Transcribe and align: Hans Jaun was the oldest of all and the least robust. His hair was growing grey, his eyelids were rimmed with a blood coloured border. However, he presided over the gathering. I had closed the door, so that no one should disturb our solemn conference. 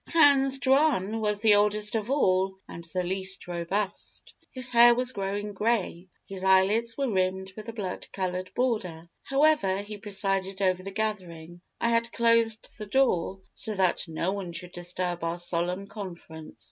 Hans 0.07 0.57
Jaun 0.57 1.19
was 1.21 1.41
the 1.41 1.53
oldest 1.53 1.93
of 1.93 2.09
all 2.09 2.57
and 2.67 2.83
the 2.85 3.03
least 3.03 3.47
robust. 3.47 4.33
His 4.49 4.71
hair 4.71 4.95
was 4.95 5.11
growing 5.11 5.53
grey, 5.53 6.07
his 6.25 6.43
eyelids 6.43 6.97
were 6.97 7.07
rimmed 7.07 7.53
with 7.55 7.69
a 7.69 7.73
blood 7.73 8.07
coloured 8.11 8.51
border. 8.55 9.09
However, 9.21 9.77
he 9.83 9.99
presided 9.99 10.59
over 10.59 10.81
the 10.81 10.89
gathering. 10.89 11.61
I 11.79 11.89
had 11.89 12.11
closed 12.11 12.79
the 12.79 12.87
door, 12.87 13.41
so 13.53 13.75
that 13.75 14.07
no 14.07 14.31
one 14.31 14.53
should 14.53 14.71
disturb 14.71 15.23
our 15.23 15.37
solemn 15.37 15.85
conference. 15.85 16.59